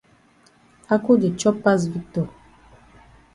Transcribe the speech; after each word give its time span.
Ako 0.93 1.11
di 1.21 1.29
chop 1.39 1.55
pass 1.63 1.81
Victor. 1.93 2.27